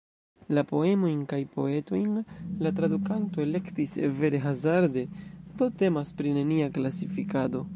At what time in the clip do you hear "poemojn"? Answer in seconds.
0.69-1.19